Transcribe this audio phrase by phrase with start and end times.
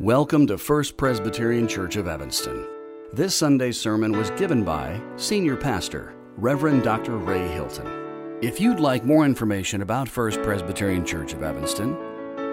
[0.00, 2.68] Welcome to First Presbyterian Church of Evanston.
[3.14, 7.16] This Sunday's sermon was given by Senior Pastor, Reverend Dr.
[7.16, 8.38] Ray Hilton.
[8.42, 11.96] If you'd like more information about First Presbyterian Church of Evanston,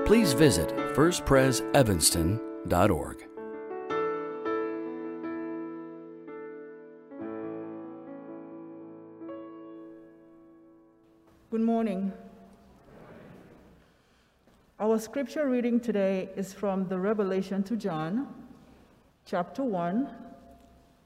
[0.05, 3.27] please visit firstpresevanston.org.
[11.51, 12.13] Good morning.
[14.93, 18.27] Our scripture reading today is from the Revelation to John,
[19.25, 20.07] chapter 1,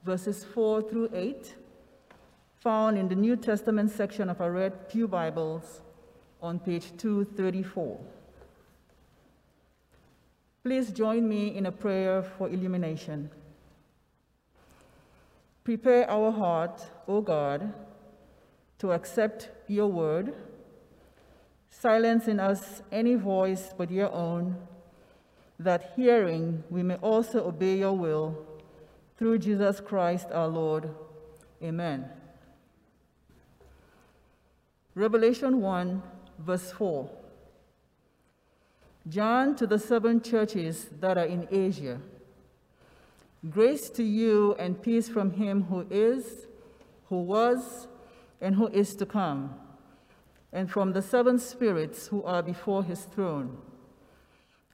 [0.03, 1.55] verses 4 through 8,
[2.59, 5.79] found in the New Testament section of our Red Pew Bibles
[6.41, 7.97] on page 234.
[10.65, 13.29] Please join me in a prayer for illumination.
[15.63, 17.73] Prepare our heart, O God,
[18.79, 20.35] to accept your word
[21.79, 24.57] Silence in us any voice but your own,
[25.59, 28.35] that hearing we may also obey your will.
[29.17, 30.89] Through Jesus Christ our Lord.
[31.61, 32.09] Amen.
[34.95, 36.01] Revelation 1,
[36.39, 37.09] verse 4.
[39.07, 41.99] John to the seven churches that are in Asia.
[43.51, 46.47] Grace to you and peace from him who is,
[47.09, 47.87] who was,
[48.41, 49.53] and who is to come
[50.51, 53.57] and from the seven spirits who are before his throne,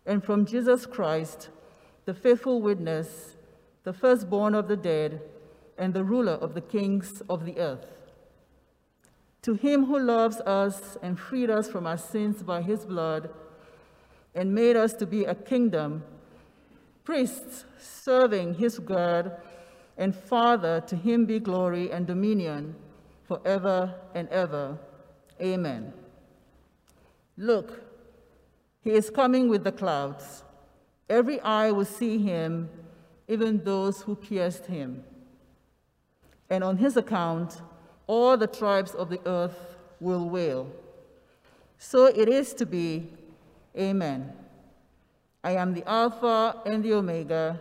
[0.06, 1.50] and from Jesus Christ,
[2.06, 3.38] the faithful witness,
[3.84, 5.22] the firstborn of the dead,
[5.78, 7.88] and the ruler of the kings of the earth.
[9.42, 13.30] To him who loves us and freed us from our sins by his blood,
[14.36, 16.04] and made us to be a kingdom,
[17.04, 19.38] priests serving his God,
[19.98, 22.76] and Father, to him be glory and dominion
[23.28, 24.78] forever and ever.
[25.42, 25.94] Amen.
[27.38, 27.82] Look,
[28.82, 30.44] he is coming with the clouds.
[31.10, 32.70] Every eye will see him,
[33.28, 35.04] even those who pierced him.
[36.50, 37.62] And on his account,
[38.08, 40.72] all the tribes of the earth will wail.
[41.78, 43.10] So it is to be.
[43.78, 44.34] Amen.
[45.44, 47.60] I am the Alpha and the Omega,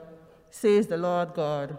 [0.50, 1.78] says the Lord God,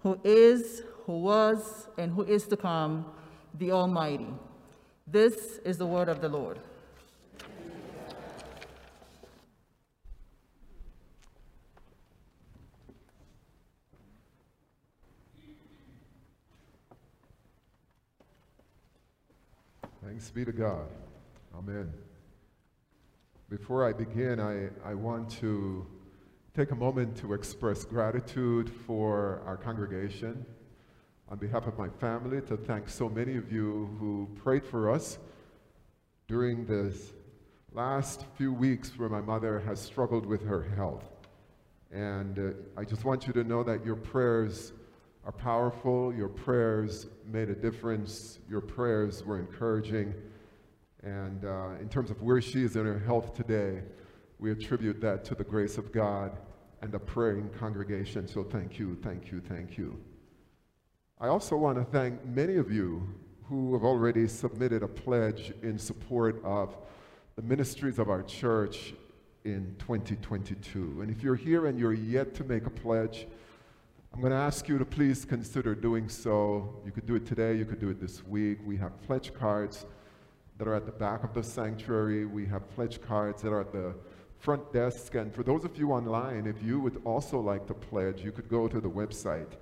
[0.00, 3.06] who is, who was, and who is to come,
[3.54, 4.28] the Almighty.
[5.08, 6.58] This is the word of the Lord.
[20.04, 20.88] Thanks be to God.
[21.56, 21.92] Amen.
[23.48, 25.86] Before I begin, I, I want to
[26.52, 30.44] take a moment to express gratitude for our congregation
[31.28, 35.18] on behalf of my family to thank so many of you who prayed for us
[36.28, 37.12] during this
[37.72, 41.04] last few weeks where my mother has struggled with her health.
[41.90, 44.72] And uh, I just want you to know that your prayers
[45.24, 50.14] are powerful, your prayers made a difference, your prayers were encouraging.
[51.02, 53.82] And uh, in terms of where she is in her health today,
[54.38, 56.38] we attribute that to the grace of God
[56.82, 58.28] and a praying congregation.
[58.28, 59.98] So thank you, thank you, thank you.
[61.18, 63.08] I also want to thank many of you
[63.48, 66.76] who have already submitted a pledge in support of
[67.36, 68.92] the ministries of our church
[69.46, 71.00] in 2022.
[71.00, 73.26] And if you're here and you're yet to make a pledge,
[74.12, 76.82] I'm going to ask you to please consider doing so.
[76.84, 78.58] You could do it today, you could do it this week.
[78.66, 79.86] We have pledge cards
[80.58, 82.26] that are at the back of the sanctuary.
[82.26, 83.94] We have pledge cards that are at the
[84.38, 85.14] front desk.
[85.14, 88.50] And for those of you online, if you would also like to pledge, you could
[88.50, 89.54] go to the website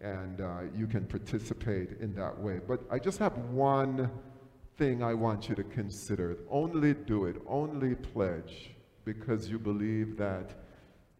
[0.00, 2.60] and uh, you can participate in that way.
[2.66, 4.10] But I just have one
[4.76, 6.38] thing I want you to consider.
[6.48, 8.70] Only do it, only pledge,
[9.04, 10.54] because you believe that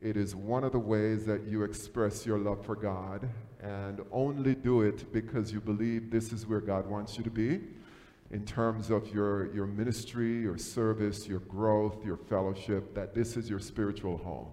[0.00, 3.28] it is one of the ways that you express your love for God,
[3.60, 7.60] and only do it because you believe this is where God wants you to be
[8.30, 13.50] in terms of your, your ministry, your service, your growth, your fellowship, that this is
[13.50, 14.48] your spiritual home.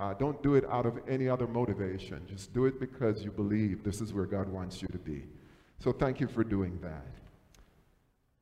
[0.00, 2.22] Uh, don't do it out of any other motivation.
[2.26, 5.24] Just do it because you believe this is where God wants you to be.
[5.78, 7.06] So thank you for doing that.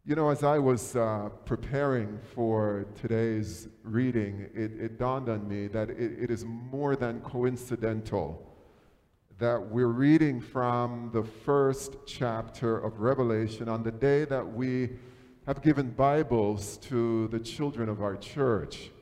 [0.07, 5.67] You know, as I was uh, preparing for today's reading, it, it dawned on me
[5.67, 8.57] that it, it is more than coincidental
[9.39, 14.91] that we're reading from the first chapter of Revelation on the day that we
[15.45, 18.93] have given Bibles to the children of our church.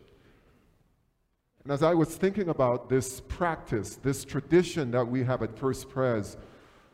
[1.67, 5.89] And as I was thinking about this practice, this tradition that we have at First
[5.91, 6.37] Pres,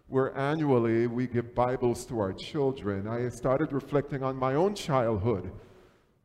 [0.08, 5.52] where annually we give Bibles to our children, I started reflecting on my own childhood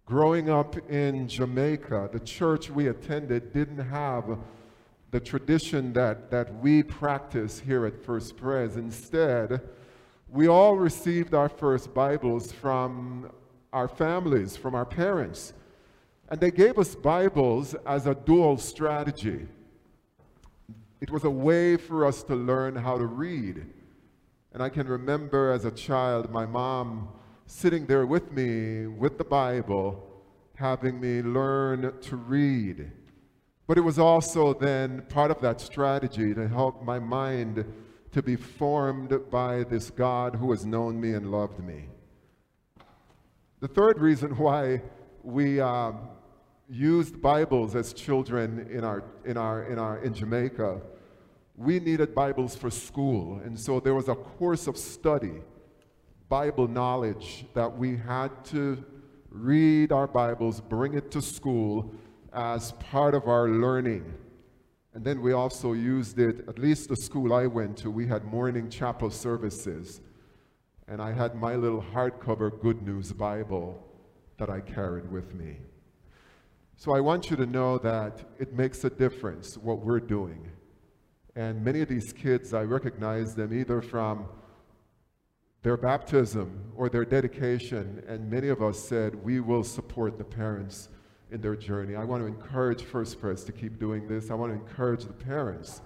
[0.05, 4.37] Growing up in Jamaica, the church we attended didn't have
[5.11, 8.77] the tradition that, that we practice here at First Pres.
[8.77, 9.59] Instead,
[10.29, 13.29] we all received our first Bibles from
[13.73, 15.51] our families, from our parents.
[16.29, 19.47] And they gave us Bibles as a dual strategy.
[20.99, 23.65] It was a way for us to learn how to read.
[24.53, 27.09] And I can remember as a child my mom
[27.45, 30.03] sitting there with me with the Bible,
[30.55, 32.91] having me learn to read.
[33.65, 37.63] But it was also then part of that strategy to help my mind
[38.11, 41.85] to be formed by this God who has known me and loved me.
[43.61, 44.81] The third reason why
[45.23, 46.09] we um,
[46.69, 50.81] used Bibles as children in, our, in, our, in, our, in Jamaica,
[51.55, 53.39] we needed Bibles for school.
[53.43, 55.41] And so there was a course of study
[56.29, 58.83] Bible knowledge that we had to
[59.29, 61.93] read our Bibles, bring it to school
[62.33, 64.13] as part of our learning.
[64.93, 68.25] And then we also used it, at least the school I went to, we had
[68.25, 70.01] morning chapel services.
[70.89, 73.81] And I had my little hardcover Good News Bible
[74.37, 75.57] that I carried with me.
[76.79, 80.47] So I want you to know that it makes a difference what we're doing.
[81.35, 84.27] And many of these kids, I recognize them either from
[85.63, 90.89] their baptism or their dedication, and many of us said, we will support the parents
[91.31, 91.95] in their journey.
[91.95, 94.29] I want to encourage First Pres to keep doing this.
[94.29, 95.81] I want to encourage the parents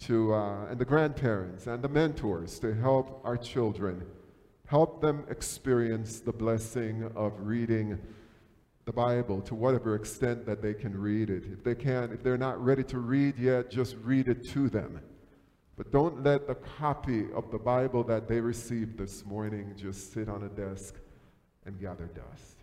[0.00, 4.04] to, uh, and the grandparents and the mentors to help our children,
[4.66, 7.98] help them experience the blessing of reading
[8.84, 11.44] the Bible to whatever extent that they can read it.
[11.46, 15.00] If they can't, if they're not ready to read yet, just read it to them.
[15.76, 20.28] But don't let the copy of the Bible that they received this morning just sit
[20.28, 20.96] on a desk
[21.64, 22.56] and gather dust.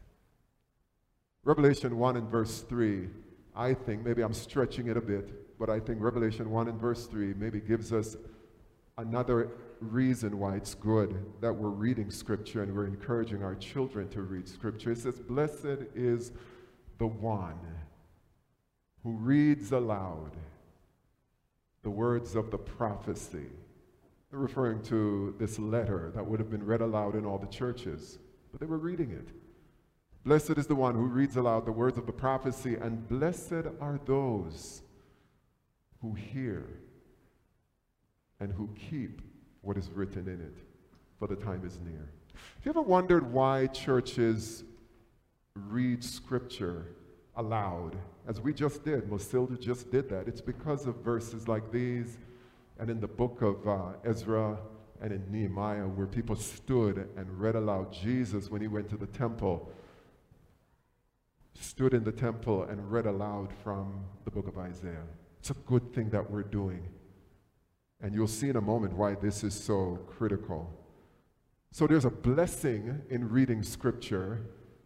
[1.43, 3.07] Revelation 1 and verse 3,
[3.55, 7.07] I think, maybe I'm stretching it a bit, but I think Revelation 1 and verse
[7.07, 8.17] 3 maybe gives us
[8.97, 9.49] another
[9.81, 14.47] reason why it's good that we're reading Scripture and we're encouraging our children to read
[14.47, 14.91] Scripture.
[14.91, 16.31] It says, Blessed is
[16.97, 17.59] the one
[19.03, 20.31] who reads aloud
[21.83, 23.47] the words of the prophecy.
[24.31, 28.19] Referring to this letter that would have been read aloud in all the churches,
[28.51, 29.29] but they were reading it.
[30.23, 33.99] Blessed is the one who reads aloud the words of the prophecy, and blessed are
[34.05, 34.83] those
[36.01, 36.67] who hear
[38.39, 39.21] and who keep
[39.61, 40.57] what is written in it,
[41.17, 42.09] for the time is near.
[42.33, 44.63] Have you ever wondered why churches
[45.55, 46.87] read scripture
[47.35, 47.95] aloud,
[48.27, 49.09] as we just did.
[49.09, 50.27] Masilda just did that.
[50.27, 52.17] It's because of verses like these
[52.77, 54.57] and in the book of uh, Ezra
[55.01, 59.07] and in Nehemiah, where people stood and read aloud Jesus when he went to the
[59.07, 59.71] temple,
[61.59, 65.07] stood in the temple and read aloud from the book of Isaiah.
[65.39, 66.83] It's a good thing that we're doing.
[68.01, 70.71] And you'll see in a moment why this is so critical.
[71.71, 74.41] So there's a blessing in reading scripture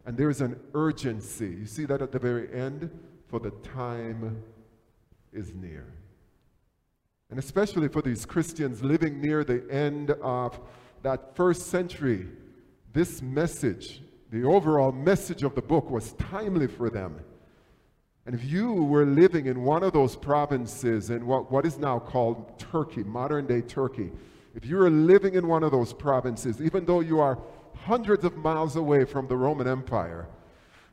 [0.06, 1.48] and there is an urgency.
[1.48, 2.90] You see that at the very end?
[3.28, 4.44] For the time
[5.32, 5.94] is near.
[7.30, 10.60] And especially for these Christians living near the end of
[11.02, 12.28] that first century,
[12.92, 17.20] this message, the overall message of the book, was timely for them.
[18.26, 22.00] And if you were living in one of those provinces in what, what is now
[22.00, 24.12] called Turkey, modern day Turkey,
[24.56, 27.38] if you were living in one of those provinces, even though you are
[27.76, 30.28] hundreds of miles away from the Roman Empire,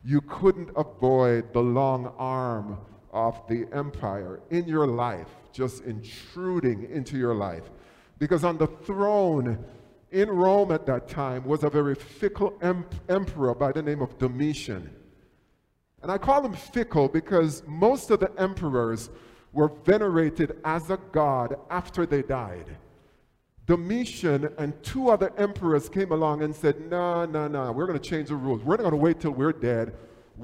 [0.04, 2.78] you couldn't avoid the long arm
[3.12, 7.70] of the empire in your life, just intruding into your life.
[8.18, 9.62] Because on the throne
[10.10, 14.18] in Rome at that time was a very fickle em emperor by the name of
[14.18, 14.90] Domitian.
[16.02, 19.10] And I call him fickle because most of the emperors
[19.52, 22.76] were venerated as a god after they died.
[23.66, 28.08] Domitian and two other emperors came along and said, No, no, no, we're going to
[28.08, 28.62] change the rules.
[28.62, 29.94] We're not going to wait till we're dead.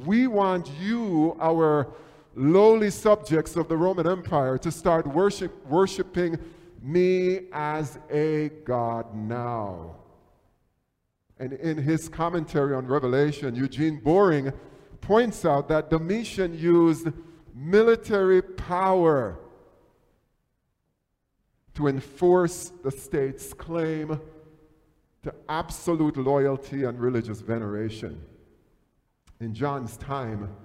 [0.04, 1.88] We want you, our
[2.34, 6.38] lowly subjects of the Roman Empire, to start worship, worshiping
[6.82, 9.96] me as a God now.
[11.38, 14.52] And in his commentary on Revelation, Eugene Boring
[15.06, 17.06] points out that Domitian used
[17.54, 19.38] military power
[21.74, 24.20] to enforce the state's claim
[25.22, 28.20] to absolute loyalty and religious veneration.
[29.38, 30.56] In John's time,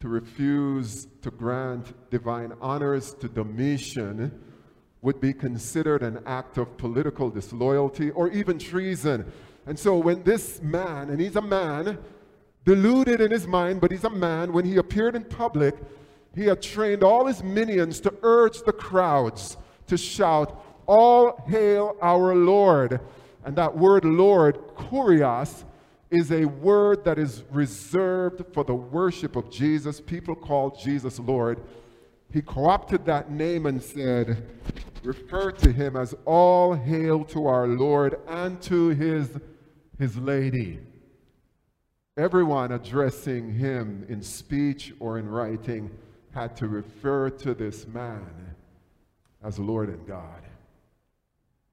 [0.00, 4.40] to refuse to grant divine honors to Domitian
[5.02, 9.30] would be considered an act of political disloyalty or even treason.
[9.66, 11.98] And so when this man, and he's a man,
[12.64, 14.52] deluded in his mind, but he's a man.
[14.52, 15.74] When he appeared in public,
[16.34, 19.56] he had trained all his minions to urge the crowds
[19.88, 23.00] to shout, All hail our Lord.
[23.44, 25.64] And that word Lord, kurios,
[26.10, 30.00] is a word that is reserved for the worship of Jesus.
[30.00, 31.62] People call Jesus Lord.
[32.32, 34.46] He co opted that name and said,
[35.02, 39.30] refer to him as all hail to our Lord and to his,
[39.98, 40.80] his lady.
[42.20, 45.90] Everyone addressing him in speech or in writing
[46.32, 48.54] had to refer to this man
[49.42, 50.42] as Lord and God.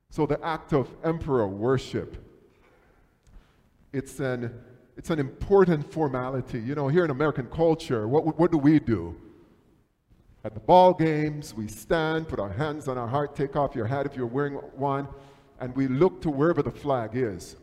[0.10, 2.16] So the act of emperor worship,
[3.92, 4.58] it's an,
[4.96, 6.62] it's an important formality.
[6.62, 9.18] You know, here in American culture, what, what do we do?
[10.46, 13.86] At the ball games, we stand, put our hands on our heart, take off your
[13.86, 15.10] hat if you're wearing one,
[15.60, 17.58] and we look to wherever the flag is.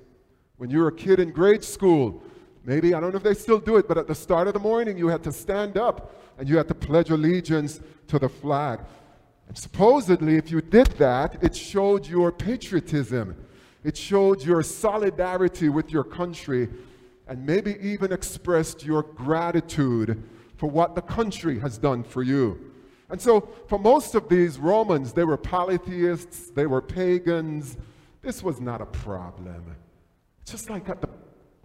[0.59, 2.23] When you were a kid in grade school,
[2.65, 4.61] maybe, I don't know if they still do it, but at the start of the
[4.61, 8.81] morning, you had to stand up and you had to pledge allegiance to the flag.
[9.49, 13.37] And supposedly, if you did that, it showed your patriotism.
[13.83, 16.69] It showed your solidarity with your country
[17.27, 20.23] and maybe even expressed your gratitude
[20.57, 22.73] for what the country has done for you.
[23.11, 27.77] And so, for most of these Romans, they were polytheists, they were pagans.
[28.23, 29.77] This was not a problem.
[30.47, 31.09] Just like at the,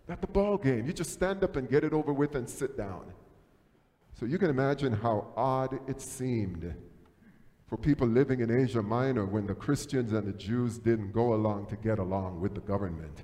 [0.09, 2.75] at the ball game, you just stand up and get it over with and sit
[2.75, 3.13] down.
[4.13, 6.73] So, you can imagine how odd it seemed
[7.67, 11.67] for people living in Asia Minor when the Christians and the Jews didn't go along
[11.67, 13.23] to get along with the government.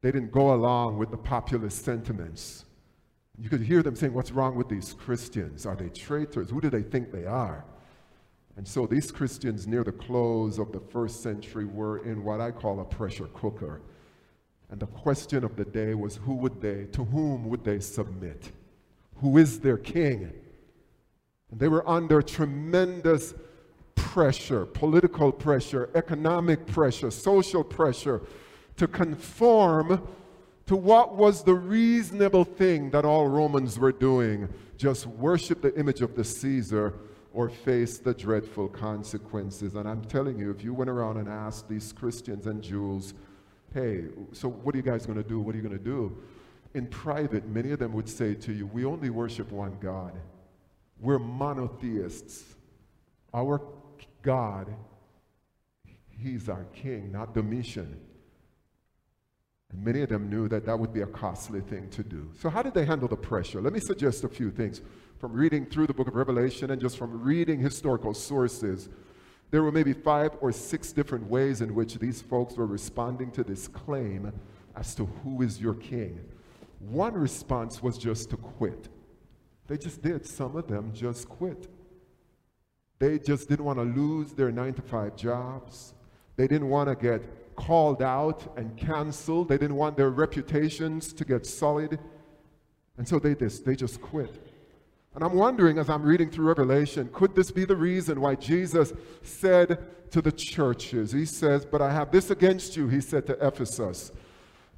[0.00, 2.64] They didn't go along with the populist sentiments.
[3.38, 5.66] You could hear them saying, What's wrong with these Christians?
[5.66, 6.50] Are they traitors?
[6.50, 7.64] Who do they think they are?
[8.56, 12.52] And so these Christians near the close of the first century were in what I
[12.52, 13.82] call a pressure cooker.
[14.70, 18.50] And the question of the day was who would they, to whom would they submit?
[19.16, 20.32] Who is their king?
[21.50, 23.34] And they were under tremendous
[23.94, 28.22] pressure, political pressure, economic pressure, social pressure
[28.76, 30.06] to conform
[30.66, 36.00] to what was the reasonable thing that all Romans were doing just worship the image
[36.00, 36.94] of the Caesar
[37.32, 39.74] or face the dreadful consequences.
[39.74, 43.14] And I'm telling you, if you went around and asked these Christians and Jews,
[43.74, 45.40] hey, so what are you guys going to do?
[45.40, 46.16] What are you going to do?
[46.74, 50.12] In private, many of them would say to you, we only worship one God.
[51.00, 52.54] We're monotheists.
[53.34, 53.60] Our
[54.22, 54.72] God,
[56.08, 58.00] He's our king, not Domitian.
[59.72, 62.30] And many of them knew that that would be a costly thing to do.
[62.40, 63.60] So, how did they handle the pressure?
[63.60, 64.80] Let me suggest a few things
[65.18, 68.88] from reading through the book of Revelation and just from reading historical sources.
[69.54, 73.44] There were maybe five or six different ways in which these folks were responding to
[73.44, 74.32] this claim
[74.74, 76.18] as to who is your king.
[76.80, 78.88] One response was just to quit.
[79.68, 80.26] They just did.
[80.26, 81.68] Some of them just quit.
[82.98, 85.94] They just didn't want to lose their nine to five jobs.
[86.34, 89.50] They didn't want to get called out and canceled.
[89.50, 92.00] They didn't want their reputations to get sullied.
[92.98, 94.34] And so they, just, they just quit.
[95.14, 98.92] And I'm wondering as I'm reading through Revelation, could this be the reason why Jesus
[99.22, 99.78] said
[100.10, 104.10] to the churches, He says, But I have this against you, He said to Ephesus,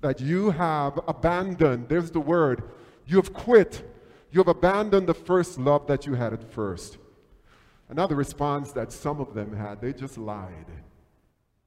[0.03, 2.63] that you have abandoned, there's the word,
[3.07, 3.83] you have quit,
[4.31, 6.99] you have abandoned the first love that you had at first.
[7.89, 10.67] Another response that some of them had, they just lied.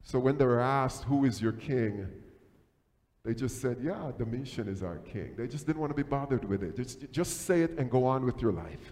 [0.04, 2.08] So when they were asked, Who is your king?
[3.30, 5.36] They just said, Yeah, Domitian is our king.
[5.38, 6.76] They just didn't want to be bothered with it.
[6.76, 8.92] Just, just say it and go on with your life.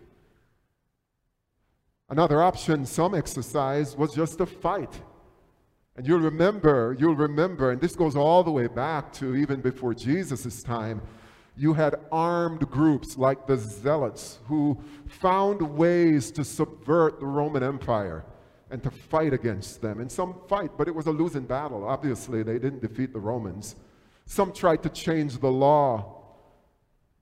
[2.07, 4.93] Another option some exercise was just to fight.
[5.95, 9.95] And you'll remember, you'll remember, and this goes all the way back to even before
[9.95, 11.01] Jesus' time,
[11.57, 18.23] you had armed groups like the Zealots who found ways to subvert the Roman Empire
[18.69, 19.99] and to fight against them.
[19.99, 21.83] And some fight, but it was a losing battle.
[21.87, 23.75] Obviously, they didn't defeat the Romans.
[24.27, 26.13] Some tried to change the law.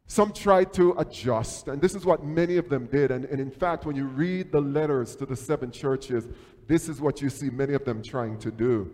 [0.08, 1.68] Some tried to adjust.
[1.68, 3.12] And this is what many of them did.
[3.12, 6.28] And, and in fact, when you read the letters to the seven churches,
[6.68, 8.92] this is what you see many of them trying to do.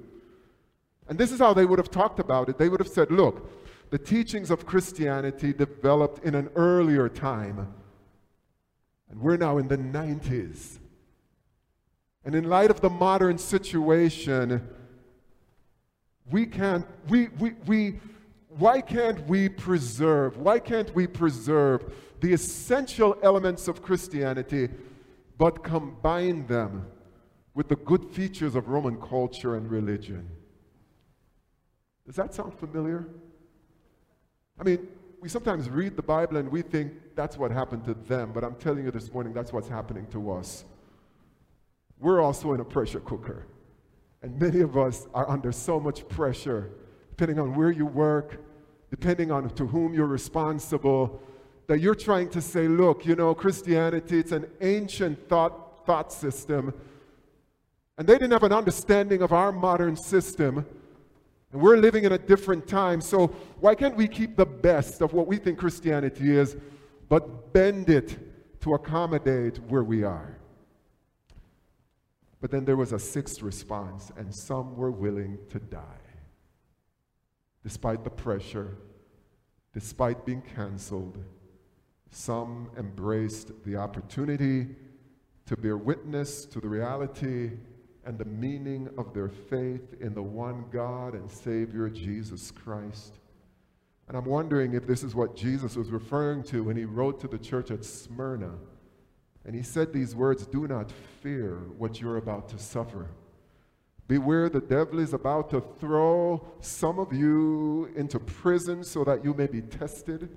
[1.08, 2.58] And this is how they would have talked about it.
[2.58, 3.50] They would have said, look,
[3.92, 7.74] the teachings of Christianity developed in an earlier time.
[9.10, 10.80] And we're now in the 90s.
[12.26, 14.68] And in light of the modern situation,
[16.30, 18.00] we can't, we, we, we,
[18.50, 24.70] why can't we preserve, why can't we preserve the essential elements of Christianity,
[25.38, 26.86] but combine them
[27.54, 30.30] with the good features of Roman culture and religion?
[32.06, 33.08] Does that sound familiar?
[34.60, 34.88] I mean,
[35.22, 38.56] we sometimes read the Bible and we think that's what happened to them, but I'm
[38.56, 40.66] telling you this morning, that's what's happening to us.
[42.00, 43.46] We're also in a pressure cooker.
[44.22, 46.70] And many of us are under so much pressure,
[47.10, 48.40] depending on where you work,
[48.90, 51.22] depending on to whom you're responsible,
[51.68, 56.74] that you're trying to say, look, you know, Christianity, it's an ancient thought, thought system.
[57.98, 60.66] And they didn't have an understanding of our modern system.
[61.52, 63.02] And we're living in a different time.
[63.02, 63.28] So
[63.60, 66.58] why can't we keep the best of what we think Christianity is,
[67.10, 68.18] but bend it
[68.62, 70.41] to accommodate where we are?
[72.42, 75.86] But then there was a sixth response, and some were willing to die.
[77.64, 78.78] Despite the pressure,
[79.74, 81.24] despite being canceled,
[82.10, 84.68] some embraced the opportunity
[85.46, 87.52] to bear witness to the reality
[88.06, 93.20] and the meaning of their faith in the one God and Savior, Jesus Christ.
[94.08, 97.28] And I'm wondering if this is what Jesus was referring to when he wrote to
[97.28, 98.54] the church at Smyrna
[99.46, 103.10] and he said these words Do not fear what you're about to suffer.
[104.08, 109.34] Beware, the devil is about to throw some of you into prison so that you
[109.34, 110.30] may be tested,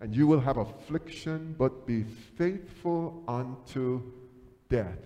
[0.00, 4.02] and you will have affliction, but be faithful unto
[4.68, 4.98] death.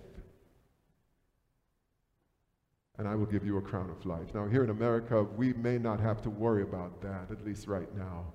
[2.97, 4.33] And I will give you a crown of life.
[4.33, 7.95] Now, here in America, we may not have to worry about that, at least right
[7.95, 8.25] now.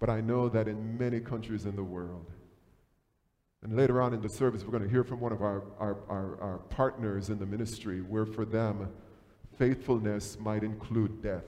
[0.00, 2.32] But I know that in many countries in the world,
[3.62, 5.98] and later on in the service, we're going to hear from one of our, our,
[6.08, 8.88] our, our, partners in the ministry where for them,
[9.58, 11.44] faithfulness might include death.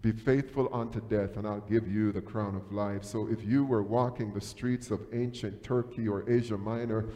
[0.00, 3.04] Be faithful unto death, and I'll give you the crown of life.
[3.04, 7.06] So if you were walking the streets of ancient Turkey or Asia Minor,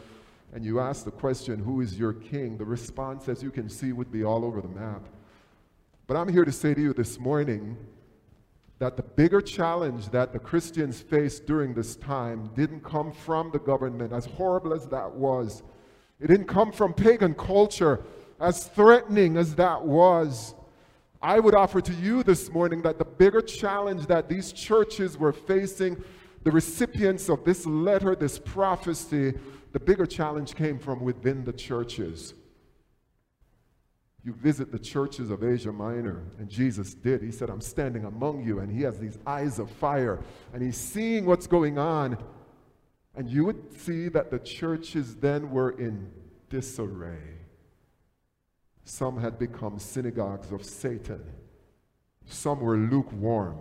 [0.53, 2.57] and you ask the question, Who is your king?
[2.57, 5.03] the response, as you can see, would be all over the map.
[6.07, 7.77] But I'm here to say to you this morning
[8.83, 13.59] that the bigger challenge that the Christians faced during this time didn't come from the
[13.61, 15.63] government, as horrible as that was.
[16.19, 18.03] It didn't come from pagan culture,
[18.41, 20.57] as threatening as that was.
[21.23, 25.33] I would offer to you this morning that the bigger challenge that these churches were
[25.33, 26.03] facing,
[26.43, 29.35] the recipients of this letter, this prophecy,
[29.71, 32.35] the bigger challenge came from within the churches.
[34.25, 37.23] You visit the churches of Asia Minor, and Jesus did.
[37.23, 40.21] He said, I'm standing among you, and he has these eyes of fire,
[40.53, 42.17] and he's seeing what's going on.
[43.17, 46.11] And you would see that the churches then were in
[46.51, 47.39] disarray.
[48.85, 51.23] Some had become synagogues of Satan,
[52.27, 53.59] some were lukewarm,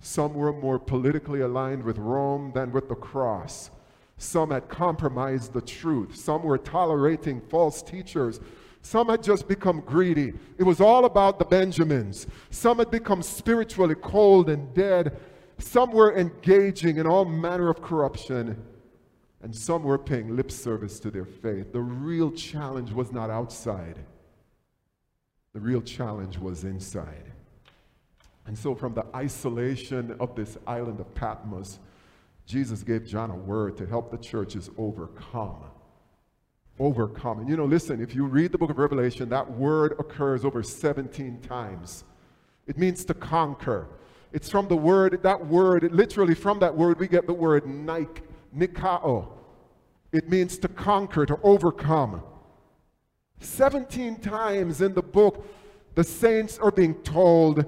[0.00, 3.70] some were more politically aligned with Rome than with the cross.
[4.16, 6.16] Some had compromised the truth.
[6.16, 8.40] Some were tolerating false teachers
[8.82, 10.32] some had just become greedy.
[10.56, 12.26] It was all about the Benjamins.
[12.50, 15.18] Some had become spiritually cold and dead.
[15.58, 18.62] Some were engaging in all manner of corruption.
[19.42, 21.72] And some were paying lip service to their faith.
[21.72, 23.98] The real challenge was not outside,
[25.52, 27.32] the real challenge was inside.
[28.46, 31.78] And so, from the isolation of this island of Patmos,
[32.46, 35.64] Jesus gave John a word to help the churches overcome
[36.78, 37.40] overcome.
[37.40, 40.62] And you know, listen, if you read the book of Revelation, that word occurs over
[40.62, 42.04] 17 times.
[42.66, 43.88] It means to conquer.
[44.32, 48.22] It's from the word, that word, literally from that word, we get the word Nike,
[48.56, 49.28] Nikao.
[50.12, 52.22] It means to conquer, to overcome.
[53.40, 55.46] 17 times in the book,
[55.94, 57.64] the saints are being told,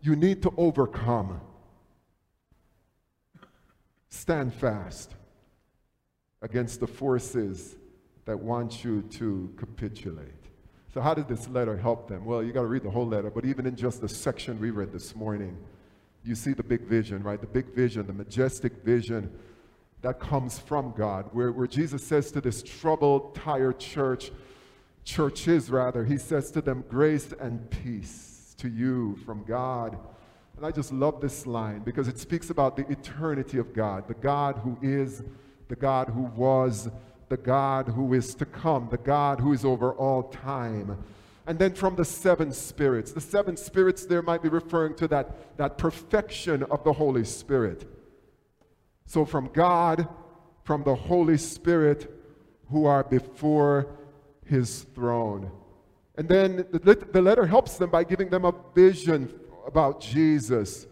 [0.00, 1.40] you need to overcome.
[4.08, 5.14] Stand fast
[6.42, 7.76] against the forces
[8.26, 10.28] that wants you to capitulate.
[10.92, 12.24] So, how did this letter help them?
[12.24, 14.70] Well, you got to read the whole letter, but even in just the section we
[14.70, 15.56] read this morning,
[16.24, 17.40] you see the big vision, right?
[17.40, 19.30] The big vision, the majestic vision
[20.02, 24.30] that comes from God, where, where Jesus says to this troubled, tired church,
[25.04, 29.98] churches rather, he says to them, Grace and peace to you from God.
[30.56, 34.14] And I just love this line because it speaks about the eternity of God, the
[34.14, 35.22] God who is,
[35.68, 36.88] the God who was,
[37.28, 41.02] the God who is to come, the God who is over all time.
[41.46, 43.12] And then from the seven spirits.
[43.12, 47.88] The seven spirits there might be referring to that, that perfection of the Holy Spirit.
[49.06, 50.08] So from God,
[50.64, 52.12] from the Holy Spirit,
[52.70, 53.86] who are before
[54.44, 55.50] his throne.
[56.16, 59.32] And then the, the letter helps them by giving them a vision
[59.66, 60.86] about Jesus.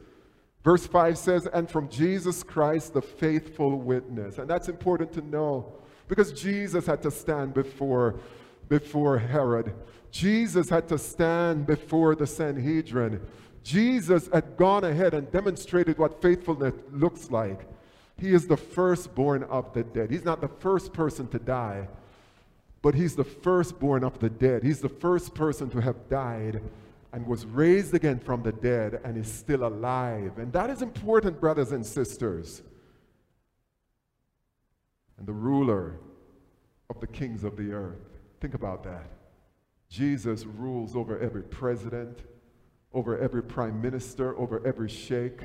[0.62, 4.38] Verse 5 says, And from Jesus Christ, the faithful witness.
[4.38, 5.73] And that's important to know
[6.14, 8.14] because Jesus had to stand before,
[8.68, 9.74] before Herod.
[10.12, 13.20] Jesus had to stand before the Sanhedrin.
[13.64, 17.68] Jesus had gone ahead and demonstrated what faithfulness looks like.
[18.16, 20.12] He is the firstborn of the dead.
[20.12, 21.88] He's not the first person to die,
[22.81, 24.62] but he's the firstborn of the dead.
[24.62, 26.62] He's the first person to have died
[27.12, 30.38] and was raised again from the dead and is still alive.
[30.38, 32.62] And that is important, brothers and sisters.
[35.18, 35.96] And the ruler
[36.90, 37.98] of the kings of the earth.
[38.40, 39.11] Think about that.
[39.88, 42.20] Jesus rules over every president,
[42.92, 45.40] over every prime minister, over every sheikh,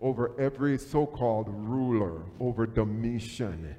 [0.00, 3.76] over every so called ruler, over Domitian.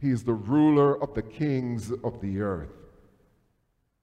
[0.00, 2.70] He is the ruler of the kings of the earth.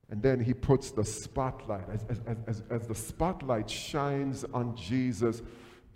[0.09, 1.89] And then he puts the spotlight.
[1.89, 5.41] As, as, as, as, the spotlight shines on Jesus,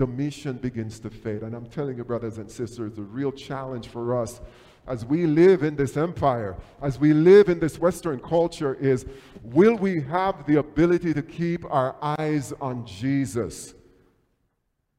[0.01, 1.43] Domitian begins to fade.
[1.43, 4.41] And I'm telling you, brothers and sisters, the real challenge for us
[4.87, 9.05] as we live in this empire, as we live in this Western culture, is
[9.43, 13.75] will we have the ability to keep our eyes on Jesus?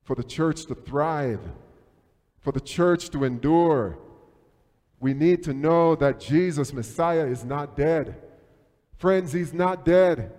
[0.05, 1.41] For the church to thrive,
[2.39, 3.99] for the church to endure,
[5.01, 8.23] we need to know that Jesus, Messiah, is not dead.
[8.99, 10.31] Friends, he's not dead.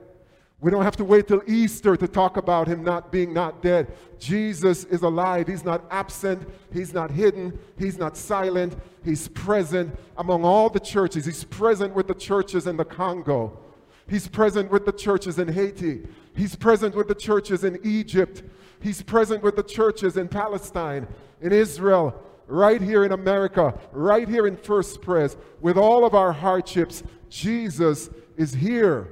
[0.64, 3.92] We don't have to wait till Easter to talk about him not being not dead.
[4.18, 5.46] Jesus is alive.
[5.46, 6.48] He's not absent.
[6.72, 7.60] He's not hidden.
[7.78, 8.78] He's not silent.
[9.04, 11.26] He's present among all the churches.
[11.26, 13.60] He's present with the churches in the Congo.
[14.08, 16.08] He's present with the churches in Haiti.
[16.34, 18.42] He's present with the churches in Egypt.
[18.80, 21.08] He's present with the churches in Palestine,
[21.42, 22.16] in Israel,
[22.48, 25.36] right here in America, right here in First Pres.
[25.60, 29.10] With all of our hardships, Jesus is here.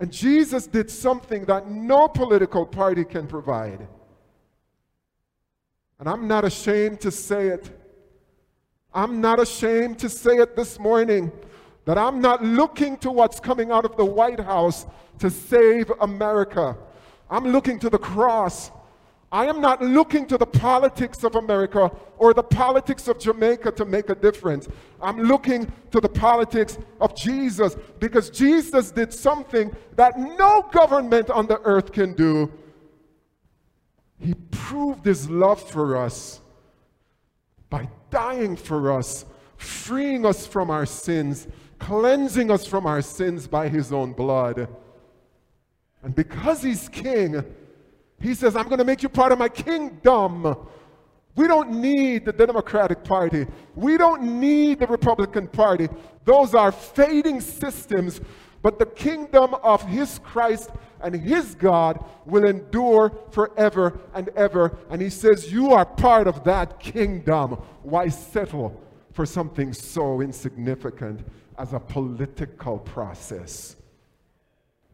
[0.00, 3.86] And Jesus did something that no political party can provide.
[5.98, 7.70] And I'm not ashamed to say it.
[8.94, 11.32] I'm not ashamed to say it this morning
[11.84, 14.86] that I'm not looking to what's coming out of the White House
[15.18, 16.76] to save America.
[17.30, 18.70] I'm looking to the cross
[19.30, 23.84] I am not looking to the politics of America or the politics of Jamaica to
[23.84, 24.68] make a difference.
[25.02, 31.46] I'm looking to the politics of Jesus because Jesus did something that no government on
[31.46, 32.50] the earth can do.
[34.18, 36.40] He proved his love for us
[37.68, 39.26] by dying for us,
[39.58, 41.46] freeing us from our sins,
[41.78, 44.68] cleansing us from our sins by his own blood.
[46.02, 47.44] And because he's king,
[48.20, 50.56] he says, I'm going to make you part of my kingdom.
[51.36, 53.46] We don't need the Democratic Party.
[53.76, 55.88] We don't need the Republican Party.
[56.24, 58.20] Those are fading systems.
[58.60, 64.76] But the kingdom of His Christ and His God will endure forever and ever.
[64.90, 67.52] And He says, You are part of that kingdom.
[67.82, 71.24] Why settle for something so insignificant
[71.56, 73.76] as a political process?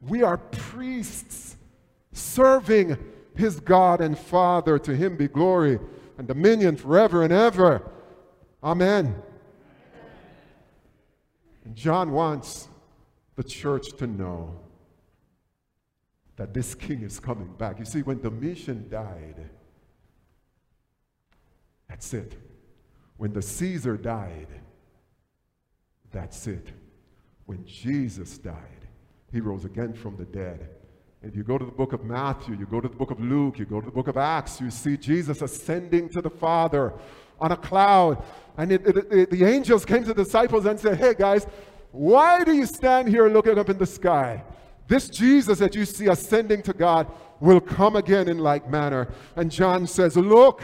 [0.02, 1.56] We are priests
[2.12, 2.98] serving
[3.34, 4.78] his God and Father.
[4.78, 5.78] To him be glory
[6.18, 7.90] and dominion forever and ever.
[8.62, 9.14] Amen.
[11.64, 12.68] And John wants
[13.36, 14.60] the church to know
[16.36, 17.78] that this king is coming back.
[17.78, 19.48] You see, when Domitian died,
[21.88, 22.34] that's it.
[23.16, 24.48] When the Caesar died,
[26.10, 26.72] that's it.
[27.46, 28.88] When Jesus died,
[29.30, 30.68] he rose again from the dead
[31.26, 33.58] if you go to the book of Matthew, you go to the book of Luke,
[33.58, 36.92] you go to the book of Acts, you see Jesus ascending to the Father
[37.40, 38.22] on a cloud.
[38.58, 41.46] And it, it, it, the angels came to the disciples and said, Hey guys,
[41.92, 44.44] why do you stand here looking up in the sky?
[44.86, 47.10] This Jesus that you see ascending to God
[47.40, 49.08] will come again in like manner.
[49.34, 50.62] And John says, Look,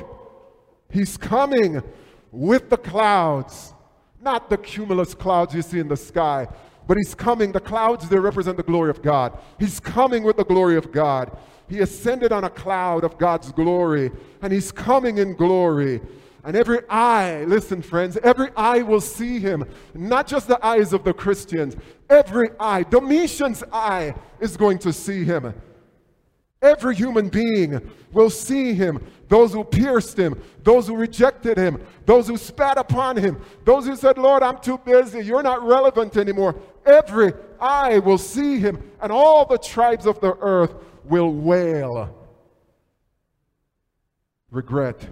[0.90, 1.82] he's coming
[2.30, 3.72] with the clouds,
[4.20, 6.48] not the cumulus clouds you see in the sky,
[6.90, 7.52] but he's coming.
[7.52, 9.38] The clouds, they represent the glory of God.
[9.60, 11.30] He's coming with the glory of God.
[11.68, 14.10] He ascended on a cloud of God's glory,
[14.42, 16.00] and he's coming in glory.
[16.42, 19.66] And every eye, listen, friends, every eye will see him.
[19.94, 21.76] Not just the eyes of the Christians,
[22.08, 25.54] every eye, Domitian's eye is going to see him.
[26.62, 29.04] Every human being will see him.
[29.28, 33.96] Those who pierced him, those who rejected him, those who spat upon him, those who
[33.96, 36.56] said, Lord, I'm too busy, you're not relevant anymore.
[36.84, 42.14] Every eye will see him, and all the tribes of the earth will wail.
[44.50, 45.08] Regret.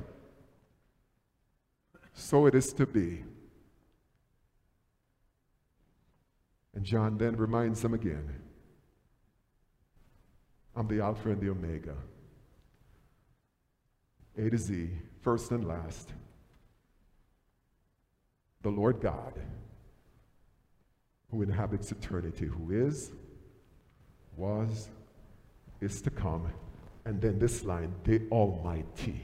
[2.12, 3.24] So it is to be.
[6.74, 8.47] And John then reminds them again
[10.78, 11.96] I'm the Alpha and the Omega.
[14.38, 14.90] A to Z,
[15.22, 16.12] first and last.
[18.62, 19.32] The Lord God,
[21.32, 23.10] who inhabits eternity, who is,
[24.36, 24.88] was,
[25.80, 26.46] is to come.
[27.04, 29.20] And then this line, the Almighty.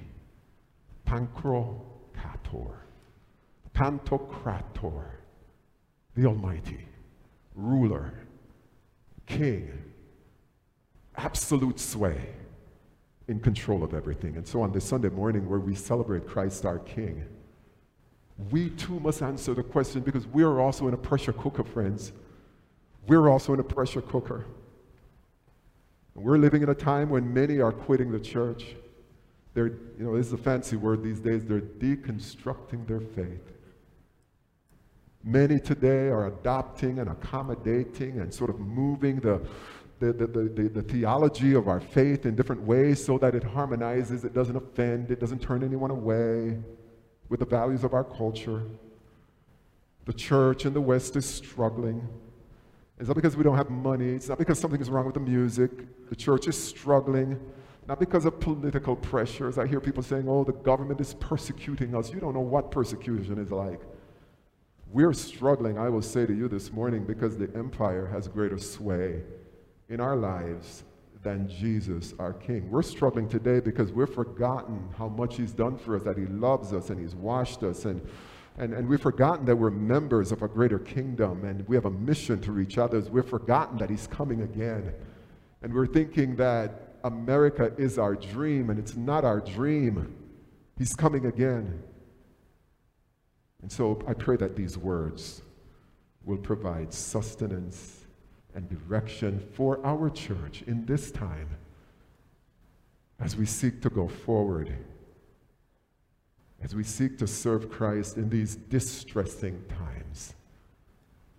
[1.06, 2.78] Pancrocator.
[3.72, 5.04] Pantocrator.
[6.16, 6.84] The Almighty.
[7.54, 8.12] Ruler.
[9.26, 9.93] King.
[11.16, 12.34] Absolute sway.
[13.26, 14.36] In control of everything.
[14.36, 17.24] And so on this Sunday morning, where we celebrate Christ our King,
[18.50, 22.12] we too must answer the question because we are also in a pressure cooker, friends.
[23.06, 24.44] We're also in a pressure cooker.
[26.14, 28.76] We're living in a time when many are quitting the church.
[29.54, 33.52] They're, you know, this is a fancy word these days, they're deconstructing their faith.
[35.22, 39.40] Many today are adopting and accommodating and sort of moving the,
[40.12, 44.24] the, the, the, the, theology of our faith in different ways so that it harmonizes,
[44.24, 46.58] it doesn't offend, it doesn't turn anyone away
[47.28, 48.62] with the values of our culture.
[50.06, 52.06] The church in the West is struggling.
[52.98, 54.10] It's not because we don't have money.
[54.10, 55.70] It's not because something is wrong with the music.
[56.08, 57.40] The church is struggling.
[57.88, 59.58] Not because of political pressures.
[59.58, 62.12] I hear people saying, oh, the government is persecuting us.
[62.12, 63.80] You don't know what persecution is like.
[64.92, 69.22] We're struggling, I will say to you this morning, because the empire has greater sway
[69.88, 70.84] in our lives
[71.22, 72.70] than Jesus, our King.
[72.70, 76.72] We're struggling today because we've forgotten how much He's done for us, that He loves
[76.72, 78.06] us and He's washed us, and,
[78.58, 81.90] and, and we've forgotten that we're members of a greater kingdom and we have a
[81.90, 83.10] mission to reach others.
[83.10, 84.92] We've forgotten that He's coming again.
[85.62, 90.14] And we're thinking that America is our dream, and it's not our dream.
[90.78, 91.82] He's coming again.
[93.62, 95.40] And so I pray that these words
[96.24, 98.03] will provide sustenance
[98.54, 101.48] and direction for our church in this time
[103.20, 104.76] as we seek to go forward,
[106.62, 110.34] as we seek to serve Christ in these distressing times.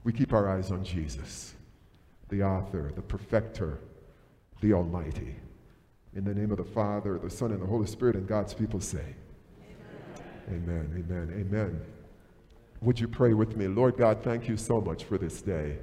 [0.03, 1.55] We keep our eyes on Jesus,
[2.29, 3.79] the author, the perfecter,
[4.61, 5.35] the Almighty.
[6.15, 8.79] In the name of the Father, the Son, and the Holy Spirit, and God's people
[8.79, 9.15] say,
[10.47, 11.47] Amen, amen, amen.
[11.49, 11.81] amen.
[12.81, 13.67] Would you pray with me?
[13.67, 15.77] Lord God, thank you so much for this day.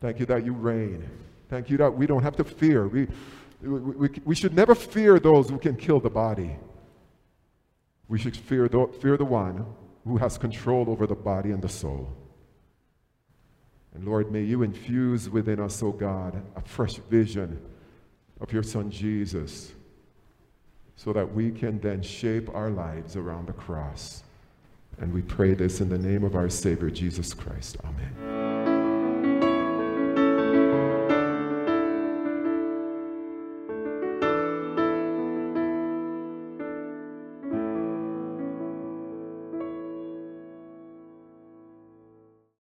[0.00, 1.08] Thank you that you reign.
[1.48, 2.86] Thank you that we don't have to fear.
[2.86, 3.08] We,
[3.62, 6.56] we, we, we should never fear those who can kill the body.
[8.08, 9.66] We should fear the, fear the one
[10.04, 12.12] who has control over the body and the soul.
[13.94, 17.60] And Lord, may you infuse within us, O oh God, a fresh vision
[18.40, 19.72] of your Son Jesus
[20.96, 24.22] so that we can then shape our lives around the cross.
[25.00, 27.76] And we pray this in the name of our Savior, Jesus Christ.
[27.84, 28.47] Amen.